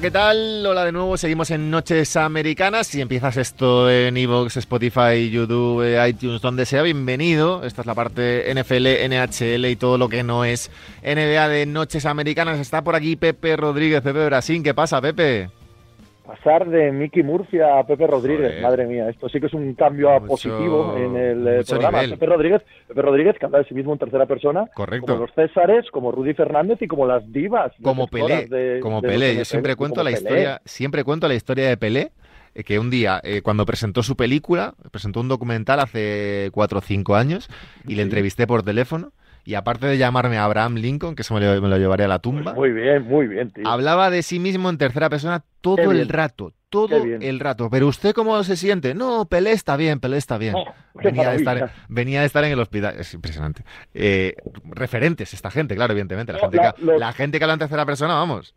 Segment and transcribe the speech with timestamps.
[0.00, 0.64] ¿qué tal?
[0.64, 2.86] Hola de nuevo, seguimos en Noches Americanas.
[2.86, 7.64] Si empiezas esto en Evox, Spotify, YouTube, iTunes, donde sea, bienvenido.
[7.64, 10.70] Esta es la parte NFL, NHL y todo lo que no es
[11.02, 12.60] NBA de Noches Americanas.
[12.60, 14.62] Está por aquí Pepe Rodríguez, Pepe Brasil.
[14.62, 15.50] ¿Qué pasa, Pepe?
[16.28, 20.10] Pasar de Mickey Murphy a Pepe Rodríguez, madre mía, esto sí que es un cambio
[20.26, 22.02] positivo en el eh, programa.
[22.02, 25.06] Pepe Rodríguez, Pepe Rodríguez que habla de sí mismo en tercera persona, Correcto.
[25.06, 27.72] como los Césares, como Rudy Fernández y como las divas.
[27.80, 29.36] Como Pelé, como Pelé.
[29.36, 32.12] Yo siempre cuento la historia, siempre cuento la historia de Pelé
[32.54, 36.82] eh, que un día, eh, cuando presentó su película, presentó un documental hace cuatro o
[36.82, 37.48] cinco años
[37.86, 39.12] y le entrevisté por teléfono
[39.48, 42.52] y aparte de llamarme Abraham Lincoln, que eso me lo, me llevaré a la tumba.
[42.52, 43.66] Muy bien, muy bien, tío.
[43.66, 47.70] Hablaba de sí mismo en tercera persona todo el rato, todo el rato.
[47.70, 48.94] Pero usted cómo se siente?
[48.94, 50.54] No, Pelé está bien, Pelé está bien.
[50.54, 50.66] Oh,
[51.02, 52.96] venía, de estar, venía de estar en el hospital.
[52.98, 53.64] Es impresionante.
[53.94, 56.34] Eh, referentes, esta gente, claro, evidentemente.
[56.34, 56.58] La, gente,
[56.98, 58.54] la gente que habla en tercera persona, vamos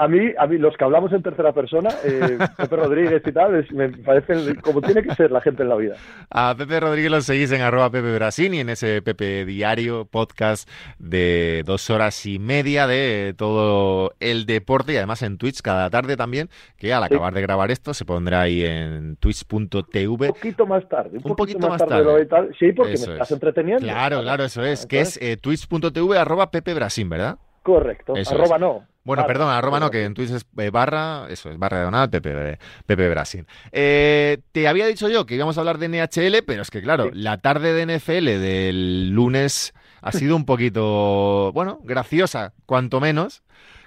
[0.00, 3.66] a mí, a mí, los que hablamos en tercera persona, eh, Pepe Rodríguez y tal,
[3.72, 5.96] me parecen como tiene que ser la gente en la vida.
[6.30, 10.66] A Pepe Rodríguez lo seguís en arroba Pepe Brasil y en ese Pepe Diario podcast
[10.98, 16.16] de dos horas y media de todo el deporte y además en Twitch cada tarde
[16.16, 20.28] también, que al acabar de grabar esto se pondrá ahí en twitch.tv.
[20.28, 21.18] Un poquito más tarde.
[21.22, 22.24] Un, poquito, más, tarde.
[22.24, 22.56] Tal.
[22.58, 23.82] Sí, porque me estás entreteniendo.
[23.82, 27.36] Claro, claro, eso es, que es eh, twitch.tv arroba Pepe Brasil, ¿verdad?
[27.62, 28.89] Correcto, arroba no.
[29.02, 32.10] Bueno, perdón, arroba no, que en Twitch es eh, barra, eso es, barra de Donald,
[32.10, 33.46] Pepe, Pepe Brasil.
[33.72, 37.10] Eh, te había dicho yo que íbamos a hablar de NHL, pero es que claro,
[37.12, 39.72] la tarde de NFL del lunes
[40.02, 43.42] ha sido un poquito, bueno, graciosa, cuanto menos.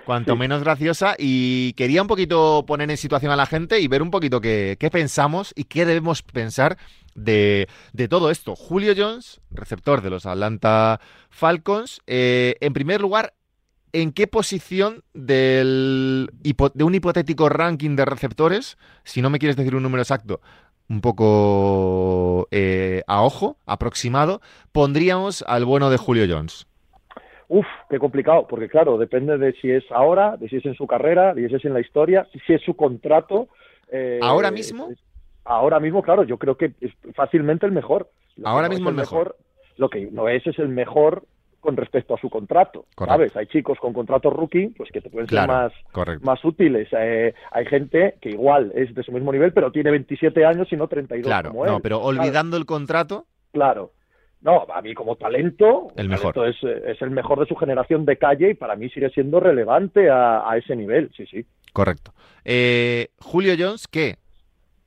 [0.06, 4.02] Cuanto menos graciosa y quería un poquito poner en situación a la gente y ver
[4.02, 6.78] un poquito qué, qué pensamos y qué debemos pensar
[7.16, 8.54] de, de, todo esto.
[8.54, 13.34] Julio Jones, receptor de los Atlanta Falcons, eh, en primer lugar,
[13.94, 16.30] ¿en qué posición del,
[16.74, 20.42] de un hipotético ranking de receptores, si no me quieres decir un número exacto,
[20.90, 26.68] un poco eh, a ojo, aproximado, pondríamos al bueno de Julio Jones?
[27.48, 30.88] Uf, qué complicado, porque claro, depende de si es ahora, de si es en su
[30.88, 33.48] carrera, de si es en la historia, si es su contrato.
[33.92, 34.90] Eh, ¿Ahora mismo?
[35.46, 38.10] ahora mismo, claro, yo creo que es fácilmente el mejor.
[38.44, 39.36] ahora mismo el mejor.
[39.76, 41.26] Lo que no es es el mejor
[41.64, 42.86] con respecto a su contrato.
[42.98, 43.36] ¿Sabes?
[43.38, 45.72] Hay chicos con contrato rookie pues que te pueden ser más,
[46.22, 46.90] más útiles.
[46.92, 50.76] Eh, hay gente que igual es de su mismo nivel, pero tiene 27 años y
[50.76, 51.72] no 32 claro, como él.
[51.72, 53.28] No, pero olvidando el contrato.
[53.54, 53.94] Claro.
[54.42, 56.36] No, a mí como talento, el mejor.
[56.50, 60.10] Es, es, el mejor de su generación de calle y para mí sigue siendo relevante
[60.12, 61.46] a, ese nivel, sí, sí.
[61.72, 62.14] Correcto.
[62.44, 64.18] Eh, Julio Jones, que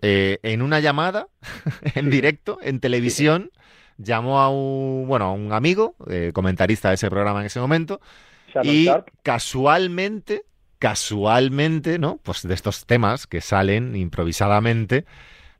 [0.02, 1.28] eh, en una llamada
[1.94, 3.50] en directo, en televisión,
[3.98, 8.00] llamó a un, bueno, a un amigo, eh, comentarista de ese programa en ese momento,
[8.62, 8.88] y
[9.22, 10.42] casualmente,
[10.78, 12.18] casualmente, ¿no?
[12.22, 15.04] Pues de estos temas que salen improvisadamente,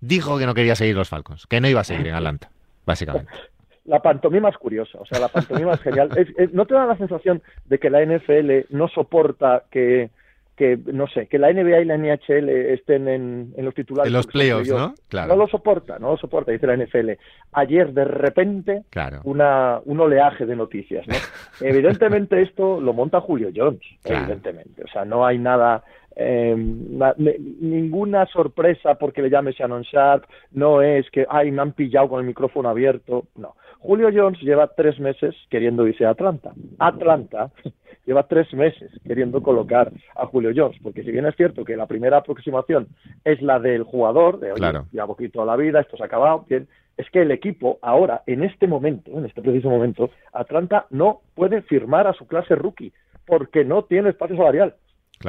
[0.01, 2.51] dijo que no quería seguir los Falcons, que no iba a seguir en Atlanta,
[2.85, 3.33] básicamente.
[3.85, 6.09] La pantomima es curiosa, o sea, la pantomima es genial.
[6.51, 10.11] ¿No te da la sensación de que la NFL no soporta que
[10.57, 14.09] que, no sé, que la NBA y la NHL estén en, los titulares.
[14.09, 14.95] En los playoffs, ¿no?
[15.09, 15.29] Claro.
[15.29, 17.11] No lo soporta, no lo soporta, dice la NFL.
[17.53, 18.83] Ayer, de repente,
[19.25, 21.15] una, un oleaje de noticias, ¿no?
[21.61, 24.83] evidentemente esto lo monta Julio Jones, evidentemente.
[24.83, 25.85] O sea, no hay nada...
[26.19, 32.09] Eh, ninguna sorpresa porque le llame Shannon Sharp, no es que, ay, me han pillado
[32.09, 33.55] con el micrófono abierto, no.
[33.81, 36.53] Julio Jones lleva tres meses queriendo irse a Atlanta.
[36.79, 37.51] Atlanta
[38.07, 41.87] lleva tres meses queriendo colocar a Julio Jones, porque si bien es cierto que la
[41.87, 42.89] primera aproximación
[43.25, 46.47] es la del jugador, de oye, ya poquito a la vida, esto se ha acabado,
[46.49, 51.21] bien, es que el equipo ahora, en este momento, en este preciso momento, Atlanta no
[51.35, 52.93] puede firmar a su clase rookie,
[53.27, 54.75] porque no tiene espacio salarial.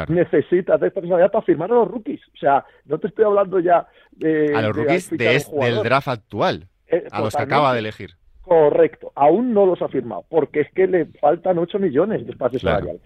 [0.10, 2.22] Necesita espacio salarial para firmar a los rookies.
[2.34, 4.54] O sea, no te estoy hablando ya de...
[4.54, 8.12] A los rookies del draft actual, eh, a los que acaba de elegir.
[8.42, 12.60] Correcto, aún no los ha firmado, porque es que le faltan 8 millones de espacio
[12.60, 13.00] salarial.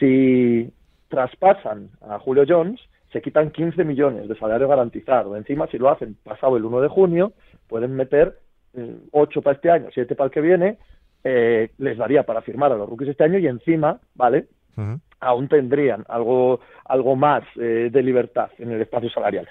[0.00, 0.72] Si
[1.08, 2.80] traspasan a Julio Jones,
[3.12, 5.36] se quitan 15 millones de salario garantizado.
[5.36, 7.32] Encima, si lo hacen pasado el 1 de junio,
[7.68, 8.38] pueden meter
[9.12, 10.78] 8 mm, para este año, 7 para el que viene,
[11.22, 14.46] eh, les daría para firmar a los rookies este año y encima, ¿vale?
[15.20, 19.48] Aún tendrían algo, algo más eh, de libertad en el espacio salarial.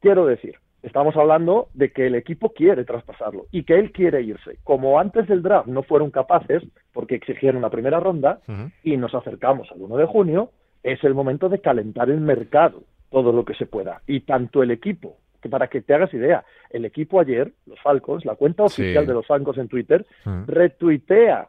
[0.00, 4.58] Quiero decir, Estamos hablando de que el equipo quiere traspasarlo y que él quiere irse.
[4.64, 8.40] Como antes del draft no fueron capaces, porque exigieron una primera ronda,
[8.82, 10.50] y nos acercamos al 1 de junio,
[10.82, 14.02] es el momento de calentar el mercado todo lo que se pueda.
[14.08, 18.24] Y tanto el equipo, que para que te hagas idea, el equipo ayer, los Falcons,
[18.24, 20.04] la cuenta oficial de los Falcons en Twitter,
[20.46, 21.46] retuitea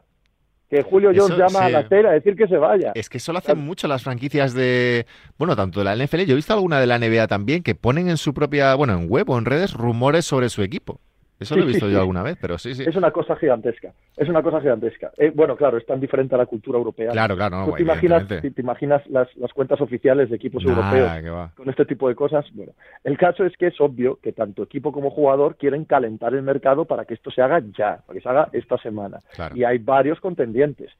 [0.70, 2.92] que Julio Jones llama a la tela a decir que se vaya.
[2.94, 5.06] Es que eso lo hacen mucho las franquicias de,
[5.38, 8.08] bueno, tanto de la NFL, yo he visto alguna de la NBA también, que ponen
[8.08, 11.00] en su propia, bueno, en web o en redes rumores sobre su equipo.
[11.38, 12.84] Eso lo he visto yo alguna vez, pero sí, sí.
[12.86, 13.92] Es una cosa gigantesca.
[14.16, 15.10] Es una cosa gigantesca.
[15.16, 17.10] Eh, bueno, claro, es tan diferente a la cultura europea.
[17.10, 17.66] Claro, claro.
[17.66, 22.14] No, te, imaginas, te, imaginas las, cuentas oficiales de equipos europeos con este tipo de
[22.14, 22.46] cosas?
[22.52, 22.72] Bueno,
[23.02, 26.84] el caso es que es obvio que tanto equipo como jugador quieren calentar el mercado
[26.84, 29.20] para que esto se haga ya, para que se haga esta semana.
[29.54, 30.90] Y hay varios contendientes.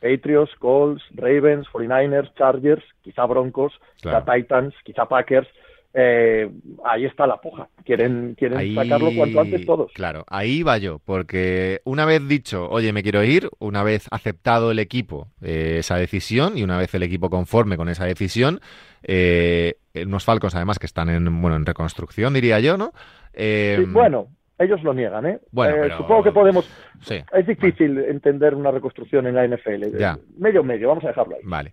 [0.00, 5.48] Patriots, Colts, Ravens, 49ers, Chargers, quizá Broncos, quizá Titans, quizá Packers
[5.96, 6.50] eh,
[6.84, 7.68] ahí está la puja.
[7.84, 9.92] Quieren, quieren sacarlo cuanto antes todos.
[9.92, 14.72] Claro, ahí va yo, porque una vez dicho, oye, me quiero ir, una vez aceptado
[14.72, 18.60] el equipo eh, esa decisión y una vez el equipo conforme con esa decisión,
[19.04, 22.92] eh, unos Falcons además que están en, bueno, en reconstrucción, diría yo, ¿no?
[23.88, 25.38] bueno, ellos lo niegan, ¿eh?
[25.52, 26.68] Bueno, Supongo que podemos...
[27.32, 29.96] Es difícil entender una reconstrucción en la NFL.
[29.98, 30.18] Ya.
[30.38, 31.42] Medio medio, vamos a dejarlo ahí.
[31.44, 31.72] Vale.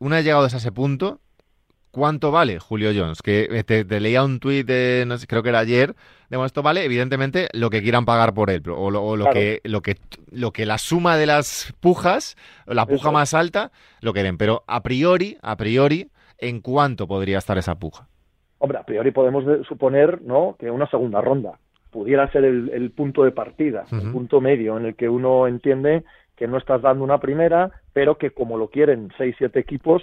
[0.00, 1.20] una vez llegados a ese punto,
[1.96, 3.22] ¿Cuánto vale Julio Jones?
[3.22, 4.68] Que eh, te, leía un tuit,
[5.06, 5.94] no sé, creo que era ayer,
[6.28, 9.96] de esto vale, evidentemente, lo que quieran pagar por él, o lo, que, lo, que,
[10.30, 13.72] lo que la suma de las pujas, la puja más alta,
[14.02, 14.36] lo que den.
[14.36, 18.06] Pero a priori, a priori, ¿en cuánto podría estar esa puja?
[18.58, 20.54] Hombre, a priori podemos suponer ¿no?
[20.58, 21.58] que una segunda ronda
[21.90, 26.04] pudiera ser el, punto de partida, el punto medio en el que uno entiende
[26.36, 30.02] que no estás dando una primera, pero que como lo quieren seis, siete equipos,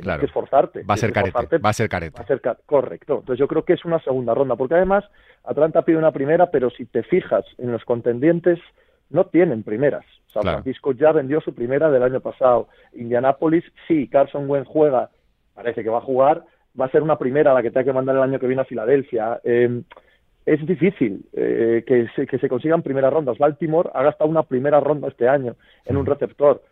[0.00, 0.82] Tienes que esforzarte.
[0.82, 1.58] Va a ser carete.
[1.58, 2.62] Va a ser carete.
[2.66, 3.18] correcto.
[3.20, 5.04] Entonces yo creo que es una segunda ronda, porque además
[5.44, 8.58] Atlanta pide una primera, pero si te fijas en los contendientes,
[9.10, 10.04] no tienen primeras.
[10.32, 12.68] San Francisco ya vendió su primera del año pasado.
[12.94, 15.10] Indianapolis, sí, Carson Wentz juega,
[15.54, 16.44] parece que va a jugar,
[16.78, 18.66] va a ser una primera la que tenga que mandar el año que viene a
[18.66, 19.40] Filadelfia.
[19.44, 19.84] Em,
[20.44, 23.38] es difícil eh, que, se, que se consigan primeras rondas.
[23.38, 26.62] Baltimore ha gastado una primera ronda este año en un receptor.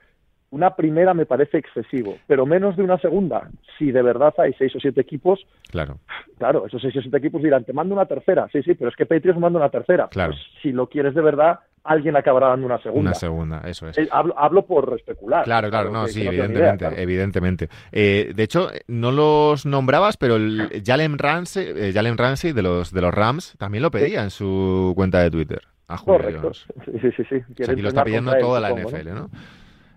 [0.55, 3.51] Una primera me parece excesivo, pero menos de una segunda.
[3.77, 5.99] Si de verdad hay seis o siete equipos, claro,
[6.39, 8.47] claro, esos seis o siete equipos dirán, te mando una tercera.
[8.53, 10.07] Sí, sí, pero es que Patriots manda una tercera.
[10.07, 10.31] Claro.
[10.31, 13.11] Pues, si lo quieres de verdad, alguien acabará dando una segunda.
[13.11, 13.99] Una segunda, eso es.
[13.99, 15.43] Eh, hablo, por especular.
[15.43, 17.69] Claro, claro, no, sí, evidentemente, evidentemente.
[17.91, 22.93] Eh, de hecho, no los nombrabas, pero el Jalen Ramsey, eh, Jalen Ramsey de los
[22.93, 25.63] de los Rams también lo pedía en su cuenta de Twitter.
[25.89, 26.53] A Correcto.
[26.53, 27.63] Sí, sí, sí.
[27.65, 29.31] aquí lo está pidiendo toda la NFL, ¿no?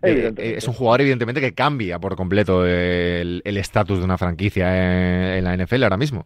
[0.01, 5.44] Eh, es un jugador, evidentemente, que cambia por completo el estatus de una franquicia en,
[5.44, 6.25] la NFL ahora mismo.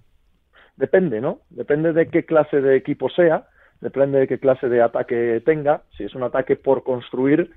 [0.75, 1.41] Depende, ¿no?
[1.49, 3.47] Depende de qué clase de equipo sea,
[3.81, 5.83] depende de qué clase de ataque tenga.
[5.97, 7.51] Si es un ataque por construir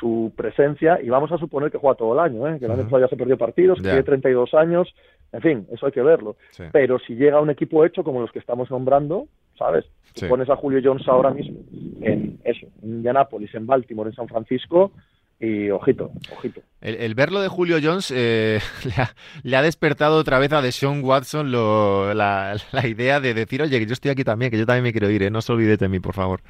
[0.00, 2.58] su presencia, y vamos a suponer que juega todo el año, ¿eh?
[2.58, 4.92] que el año pasado ya se perdió partidos, tiene 32 años,
[5.32, 6.36] en fin, eso hay que verlo.
[6.72, 9.84] Pero si llega un equipo hecho como los que estamos nombrando, ¿sabes?
[10.28, 11.60] pones a Julio Jones ahora mismo
[12.00, 14.92] en eso, en Indianapolis, en Baltimore, en San Francisco,
[15.38, 16.60] y ojito, ojito.
[16.80, 18.60] El, verlo de Julio Jones eh,
[19.42, 23.92] le, ha, despertado otra vez a Deshaun Watson la, idea de decir, oye, que yo
[23.92, 25.30] estoy aquí también, que yo también me quiero ir, ¿eh?
[25.30, 26.40] no se olvide de mí, por favor.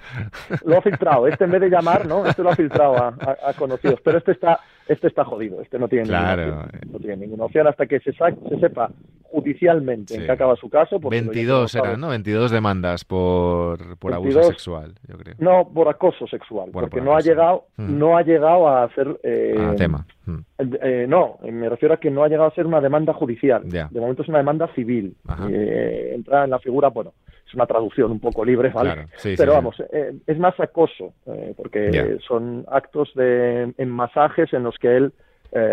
[0.64, 2.26] Lo ha filtrado, este en vez de llamar, ¿no?
[2.26, 6.04] Este lo ha filtrado a, conocidos, pero este está, este está jodido, este no tiene,
[6.04, 8.90] ninguna, opción, no tiene ninguna opción hasta que se, se sepa
[9.22, 10.98] judicialmente en qué acaba su caso.
[10.98, 12.08] 22 eran, ¿no?
[12.08, 15.34] 22 demandas por, por abuso sexual, yo creo.
[15.38, 17.98] No, por acoso sexual, porque no ha llegado, mm.
[17.98, 19.18] no ha llegado a ser...
[19.22, 20.06] Eh, ah, tema.
[20.24, 20.38] Mm.
[20.58, 23.68] Eh, no, me refiero a que no ha llegado a ser una demanda judicial.
[23.68, 25.16] De momento es una demanda civil.
[25.50, 27.12] Eh, entra en la figura, bueno,
[27.56, 29.06] una traducción un poco libre, ¿vale?
[29.36, 31.14] Pero vamos, eh, es más acoso,
[31.56, 35.12] porque son actos de, en masajes en los que él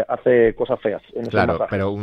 [0.07, 1.01] hace cosas feas.
[1.13, 1.95] En claro, pero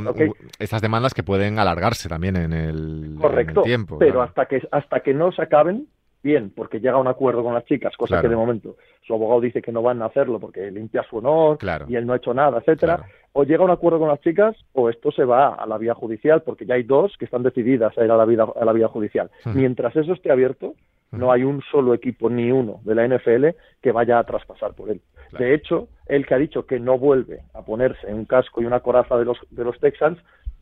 [0.58, 3.98] estas demandas que pueden alargarse también en el, Correcto, tiempo.
[3.98, 5.86] Pero hasta que hasta que no se acaben,
[6.22, 9.40] bien, porque llega a un acuerdo con las chicas, cosa que de momento su abogado
[9.40, 11.58] dice que no van a hacerlo porque limpia su honor
[11.88, 14.56] y él no ha hecho nada, etcétera, o llega a un acuerdo con las chicas
[14.72, 17.96] o esto se va a la vía judicial porque ya hay dos que están decididas
[17.96, 19.30] a ir a la, vida, a la vía judicial.
[19.54, 20.74] Mientras eso esté abierto,
[21.10, 23.46] no hay un solo equipo ni uno de la NFL
[23.80, 25.00] que vaya a traspasar por él.
[25.38, 28.80] De hecho, él que ha dicho que no vuelve a ponerse un casco y una
[28.80, 30.18] coraza de los, de los Texans,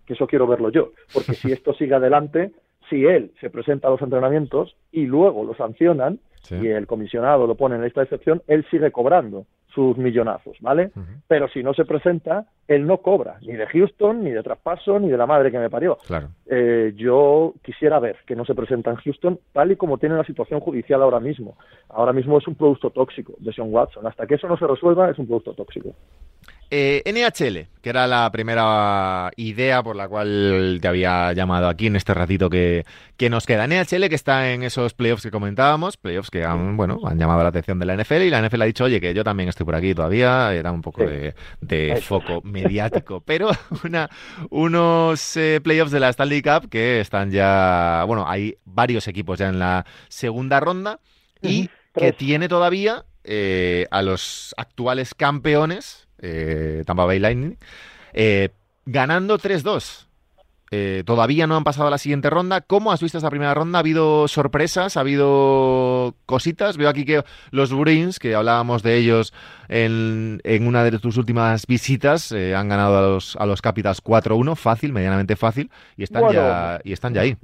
[0.07, 2.53] que eso quiero verlo yo, porque si esto sigue adelante,
[2.89, 7.57] si él se presenta a los entrenamientos y luego lo sancionan y el comisionado lo
[7.57, 10.91] pone en esta excepción, él sigue cobrando sus millonazos, ¿vale?
[11.27, 15.09] Pero si no se presenta, él no cobra, ni de Houston, ni de traspaso, ni
[15.09, 15.99] de la madre que me parió.
[16.07, 16.31] Claro.
[16.47, 20.25] Eh, yo quisiera ver que no se presenta en Houston, tal y como tiene la
[20.25, 21.57] situación judicial ahora mismo.
[21.91, 24.07] Ahora mismo es un producto tóxico de Sean Watson.
[24.07, 25.95] Hasta que eso no se resuelva, es un producto tóxico.
[26.71, 31.97] Eh, NHL, que era la primera idea por la cual te había llamado aquí en
[31.97, 32.85] este ratito que,
[33.17, 33.67] que nos queda.
[33.67, 37.49] NHL que está en esos playoffs que comentábamos, playoffs que han, bueno, han llamado la
[37.49, 39.77] atención de la NFL y la NFL ha dicho, oye, que yo también estoy por
[39.77, 43.51] aquí todavía, era un poco de, foco mediático, pero
[43.83, 44.11] una,
[44.51, 49.49] unos eh, playoffs de la Stanley Cup que están ya, bueno, hay varios equipos ya
[49.49, 51.01] en la segunda ronda
[51.41, 57.57] y que tiene todavía eh, a los actuales campeones eh, Tampa Bay Lightning,
[58.13, 58.51] eh,
[58.87, 60.07] ganando 3-2.
[60.71, 62.61] Eh, todavía no han pasado a la siguiente ronda.
[62.61, 63.79] ¿Cómo has visto esta primera ronda?
[63.79, 64.99] ¿Ha habido sorpresas?
[64.99, 66.77] ¿Ha habido cositas?
[66.77, 69.33] Veo aquí que los Bruins, que hablábamos de ellos
[69.71, 74.93] en, una de tus últimas visitas, han ganado a los, a los Capitals 4-1, fácil,
[74.93, 77.37] medianamente fácil, y están, ya, y están ya ahí.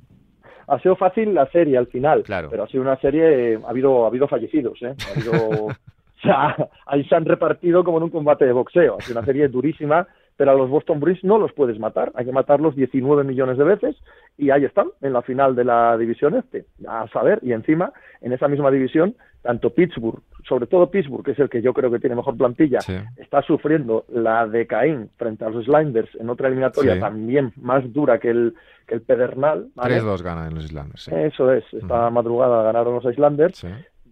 [0.67, 2.49] Ha sido fácil la serie al final, claro.
[2.51, 5.69] pero ha sido una serie, ha habido, ha habido fallecidos, ha habido
[6.25, 8.99] sea, ahí se han repartido como en un combate de boxeo.
[8.99, 12.13] Es una serie durísima, pero a los Boston Bruins no los puedes matar.
[12.15, 13.97] Hay que matarlos 19 millones de veces
[14.37, 16.67] y ahí están, en la final de la división este.
[16.89, 21.39] A saber, y encima, en esa misma división, tanto Pittsburgh, sobre todo Pittsburgh, que es
[21.39, 22.79] el que yo creo que tiene mejor plantilla,
[23.17, 28.19] está sufriendo la de Caín frente a los Islanders en otra eliminatoria también más dura
[28.19, 28.55] que el,
[28.87, 29.69] que el Pedernal.
[29.77, 31.09] 3-2 ganan los Islanders.
[31.09, 33.65] Eso es, esta madrugada ganaron los Islanders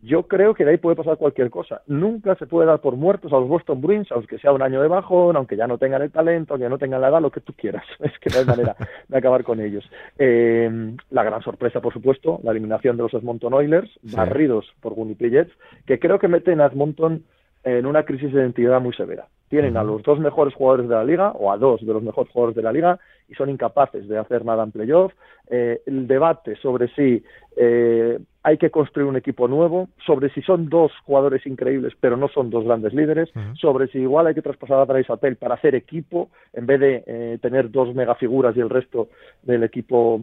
[0.02, 1.82] yo creo que de ahí puede pasar cualquier cosa.
[1.86, 4.88] Nunca se puede dar por muertos a los Boston Bruins, aunque sea un año de
[4.88, 7.52] bajón, aunque ya no tengan el talento, aunque no tengan la edad, lo que tú
[7.52, 7.84] quieras.
[8.00, 8.76] Es que no hay manera
[9.08, 9.88] de acabar con ellos.
[10.18, 15.30] Eh, la gran sorpresa, por supuesto, la eliminación de los Edmonton Oilers, barridos por Winnipeg
[15.30, 15.52] Jets,
[15.86, 17.22] que creo que meten a Edmonton
[17.62, 19.28] en una crisis de identidad muy severa.
[19.48, 22.32] Tienen a los dos mejores jugadores de la liga, o a dos de los mejores
[22.32, 25.12] jugadores de la liga, y son incapaces de hacer nada en playoff.
[25.48, 27.22] Eh, el debate sobre si
[27.56, 32.28] eh, hay que construir un equipo nuevo, sobre si son dos jugadores increíbles, pero no
[32.28, 35.74] son dos grandes líderes, sobre si igual hay que traspasar a Travis Patel para hacer
[35.74, 39.08] equipo, en vez de eh, tener dos megafiguras y el resto
[39.42, 40.22] del equipo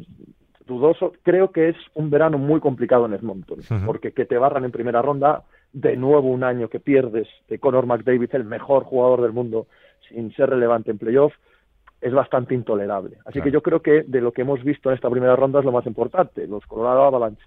[0.67, 1.13] dudoso.
[1.23, 5.01] Creo que es un verano muy complicado en Edmonton, porque que te barran en primera
[5.01, 9.67] ronda, de nuevo un año que pierdes de Conor McDavid, el mejor jugador del mundo,
[10.09, 11.33] sin ser relevante en playoff,
[12.01, 13.17] es bastante intolerable.
[13.25, 15.65] Así que yo creo que de lo que hemos visto en esta primera ronda es
[15.65, 16.47] lo más importante.
[16.47, 17.43] Los Colorado Avalanche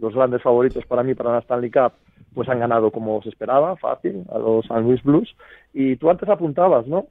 [0.00, 1.92] los grandes favoritos para mí para la Stanley Cup,
[2.34, 5.34] pues han ganado como se esperaba, fácil, a los San Luis Blues.
[5.72, 7.06] Y tú antes apuntabas, ¿no?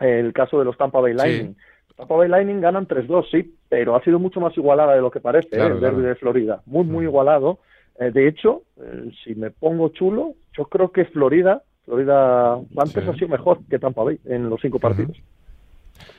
[0.00, 1.54] El caso de los Tampa Bay Lightning.
[1.96, 5.20] Tampa Bay Lightning ganan 3-2, sí, pero ha sido mucho más igualada de lo que
[5.20, 5.66] parece, ¿eh?
[5.66, 6.62] el derby de Florida.
[6.66, 7.08] Muy, muy mm.
[7.08, 7.58] igualado.
[7.98, 13.14] Eh, de hecho, eh, si me pongo chulo, yo creo que Florida, Florida antes ha
[13.14, 15.16] sido mejor que Tampa Bay en los cinco partidos.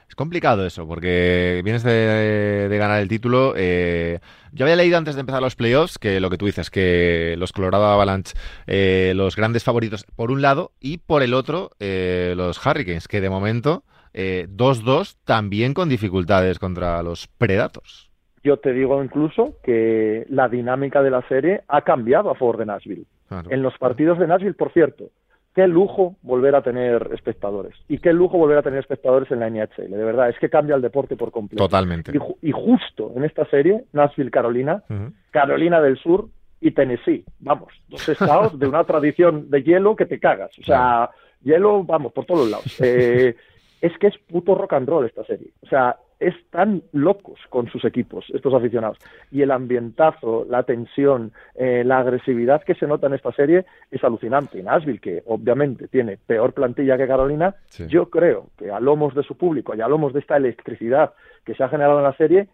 [0.08, 3.53] Es complicado eso, porque vienes de, ganar el título.
[3.58, 4.20] Eh,
[4.51, 7.51] yo había leído antes de empezar los playoffs que lo que tú dices, que los
[7.51, 8.36] Colorado Avalanche,
[8.68, 13.22] eh, los grandes favoritos por un lado, y por el otro, eh, los Hurricanes, que
[13.22, 18.12] de momento 2-2 también con dificultades contra los Predators.
[18.44, 22.65] Yo te digo incluso que la dinámica de la serie ha cambiado a favor de
[22.65, 23.06] Nashville.
[23.50, 25.06] En los partidos de Nashville, por cierto,
[25.53, 27.75] qué lujo volver a tener espectadores.
[27.88, 29.91] Y qué lujo volver a tener espectadores en la NHL.
[29.91, 31.63] De verdad, es que cambia el deporte por completo.
[31.63, 32.12] Totalmente.
[32.41, 34.83] Y, justo en esta serie, Nashville, Carolina,
[35.31, 36.29] Carolina del Sur
[36.60, 37.24] y Tennessee.
[37.39, 40.57] Vamos, dos estados de una tradición de hielo que te cagas.
[40.60, 41.10] O sea,
[41.43, 42.79] hielo, vamos, por todos lados.
[42.83, 43.36] Eh,
[43.81, 45.50] es que es puto rock and roll esta serie.
[45.62, 48.98] O sea, están locos con sus equipos, estos aficionados.
[49.32, 54.03] Y el ambientazo, la tensión, eh, la agresividad que se nota en esta serie es
[54.03, 54.60] alucinante.
[54.60, 57.56] Y Nashville, que obviamente tiene peor plantilla que Carolina,
[57.88, 61.13] yo creo que a lomos de su público y a lomos de esta electricidad
[61.44, 62.48] que se ha generado en la serie,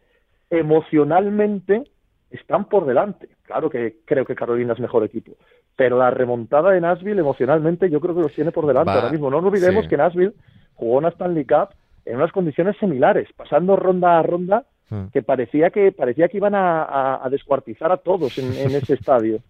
[0.50, 1.84] emocionalmente
[2.32, 3.30] están por delante.
[3.44, 5.34] Claro que creo que Carolina es mejor equipo,
[5.76, 9.30] pero la remontada de Nashville emocionalmente yo creo que los tiene por delante ahora mismo.
[9.30, 10.34] No nos olvidemos que Nashville
[10.76, 11.70] jugó una Stanley Cup
[12.06, 15.08] en unas condiciones similares, pasando ronda a ronda, hmm.
[15.14, 19.40] que parecía que parecía que iban a, descuartizar a todos en, ese estadio.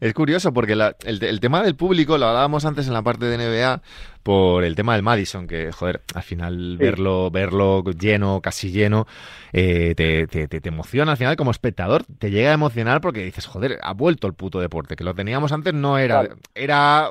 [0.00, 3.80] Es curioso porque el, tema del público lo hablábamos antes en la parte de NBA
[4.22, 9.06] por el tema del Madison, que joder, al final verlo, verlo lleno, casi lleno,
[9.54, 13.78] eh, te, te, emociona al final como espectador, te llega a emocionar porque dices, joder,
[13.82, 17.10] ha vuelto el puto deporte, que lo teníamos antes no era, era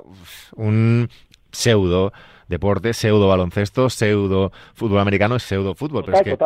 [0.56, 1.10] un
[1.52, 2.14] pseudo
[2.52, 6.04] deporte, pseudo baloncesto, pseudo fútbol americano, pseudo fútbol.
[6.06, 6.38] Pero es que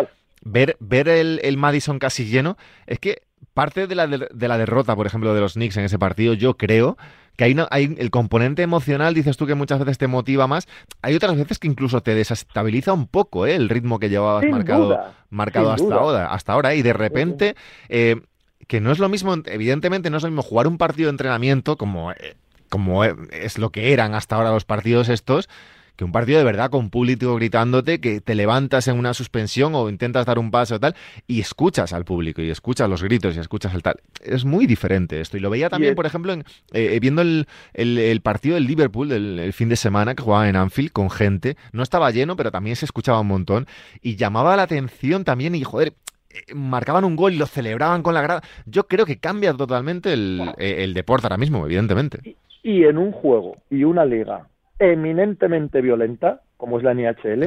[0.46, 2.58] ver, ver el, Madison casi lleno,
[2.88, 6.00] es que parte de la, de, la derrota, por ejemplo, de los Knicks en ese
[6.00, 6.98] partido, yo creo
[7.36, 10.68] que hay, hay el componente emocional, dices tú que muchas veces te motiva más,
[11.02, 13.56] hay otras veces que incluso te desestabiliza un poco ¿eh?
[13.56, 14.98] el ritmo que llevabas marcado,
[15.30, 17.56] marcado hasta ahora, hasta ahora, y de repente,
[17.90, 18.22] eh,
[18.68, 21.76] que no es lo mismo, evidentemente no es lo mismo jugar un partido de entrenamiento
[21.76, 22.36] como, eh,
[22.70, 25.50] como es lo que eran hasta ahora los partidos estos,
[25.96, 29.90] que un partido de verdad con público gritándote, que te levantas en una suspensión o
[29.90, 30.96] intentas dar un paso o tal,
[31.28, 33.96] y escuchas al público, y escuchas los gritos, y escuchas el tal.
[34.22, 35.38] Es muy diferente esto.
[35.38, 39.70] Y lo veía también, por ejemplo, en, eh, viendo el, partido del Liverpool el fin
[39.70, 41.58] de semana que jugaba en Anfield con gente.
[41.72, 43.68] No estaba lleno, pero también se escuchaba un montón.
[44.02, 45.94] Y llamaba la atención también, y joder,
[46.36, 48.42] eh, marcaban un gol y lo celebraban con la grada.
[48.66, 52.20] Yo creo que cambia totalmente el, eh, deporte ahora mismo, evidentemente.
[52.64, 54.48] Y, en un juego y una liga
[54.80, 57.46] eminentemente violenta, como es la NHL,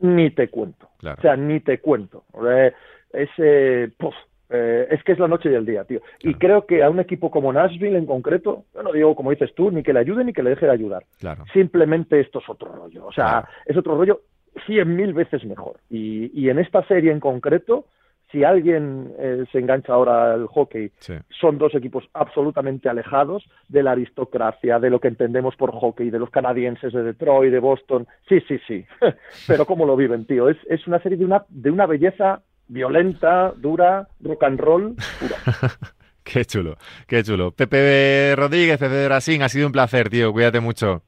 [0.00, 0.88] ni te cuento.
[1.02, 2.24] O sea, ni te cuento.
[3.12, 3.92] Ese,
[4.50, 6.00] eh, es que es la noche y el día, tío.
[6.20, 9.54] Y creo que a un equipo como Nashville en concreto, yo no digo como dices
[9.54, 11.04] tú, ni que le ayude ni que le deje de ayudar.
[11.52, 13.06] Simplemente esto es otro rollo.
[13.06, 14.22] O sea, es otro rollo
[14.66, 15.78] cien mil veces mejor.
[15.88, 17.86] Y, y en esta serie en concreto,
[18.30, 20.92] si alguien eh, se engancha ahora al hockey,
[21.28, 26.18] son dos equipos absolutamente alejados de la aristocracia, de lo que entendemos por hockey, de
[26.18, 28.06] los canadienses de Detroit, de Boston.
[28.28, 28.84] Sí, sí, sí.
[29.46, 30.48] Pero cómo lo viven, tío.
[30.48, 35.36] Es, es una serie de una, de una belleza violenta, dura, rock and roll pura.
[36.22, 37.50] qué chulo, qué chulo.
[37.50, 40.32] Pepe Rodríguez, Pepe Brasín, ha sido un placer, tío.
[40.32, 41.02] Cuídate mucho.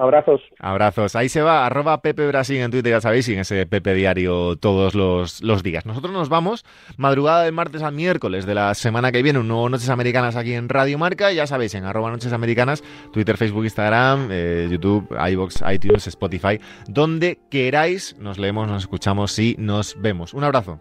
[0.00, 0.40] Abrazos.
[0.58, 1.14] Abrazos.
[1.14, 4.56] Ahí se va, arroba Pepe Brasil en Twitter, ya sabéis, y en ese Pepe Diario
[4.56, 5.84] todos los, los días.
[5.84, 6.64] Nosotros nos vamos
[6.96, 10.54] madrugada del martes al miércoles de la semana que viene, un nuevo Noches Americanas aquí
[10.54, 15.62] en Radio Marca, ya sabéis, en arroba Noches Americanas, Twitter, Facebook, Instagram, eh, YouTube, iBox,
[15.70, 20.32] iTunes, Spotify, donde queráis, nos leemos, nos escuchamos y nos vemos.
[20.32, 20.80] Un abrazo.